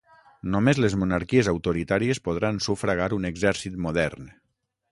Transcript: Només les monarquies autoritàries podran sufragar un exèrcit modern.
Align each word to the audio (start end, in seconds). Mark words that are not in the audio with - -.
Només 0.53 0.79
les 0.83 0.95
monarquies 1.01 1.49
autoritàries 1.51 2.21
podran 2.29 2.57
sufragar 2.69 3.11
un 3.19 3.29
exèrcit 3.31 3.77
modern. 3.89 4.33